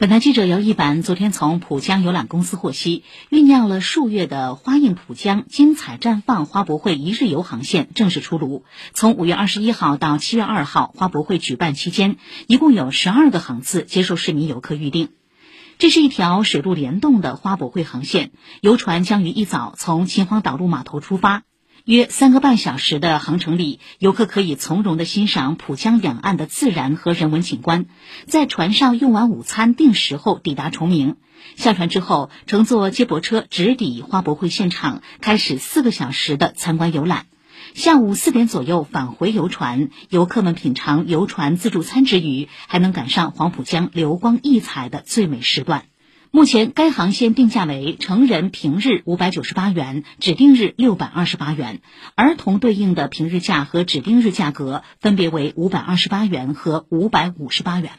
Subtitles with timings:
[0.00, 8.64] 本台记者姚一凡昨天从浦江游览公司获悉，酝酿了数月的花映浦江精彩绽放花博会一日游航线正式出炉。
[8.94, 12.16] 从五月二十一号到七月二号，花博会举办期间，
[12.46, 15.10] 一共有十二个航次接受市民游客预订。
[15.76, 18.30] 这是一条水陆联动的花博会航线，
[18.62, 21.42] 游船将于一早从秦皇岛路码头出发。
[21.84, 27.86] 约三个半小时的航程里，游客可以从容地欣赏浦江两岸的自然和人文景观。
[28.26, 31.16] 在船上用完午餐定时后，抵达崇明。
[31.56, 37.26] 下船之后，乘坐接驳车直抵花博会现场，开始四个小时的参观游览。
[37.74, 45.84] 下午四点左右返回游船，游客们品尝游船自助餐之余，还能赶上黄浦江流光溢彩的最美时段。
[46.32, 51.78] 目前，该航线定价为成人平日五百九十八元，指定日六百二十八元；
[52.14, 57.90] 儿童对应的平日价和指定日价格分别为五百二十八元和五百五十八元。